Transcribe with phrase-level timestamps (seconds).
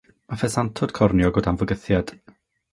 [0.31, 2.17] Mae ffesantod corniog o dan fygythiad.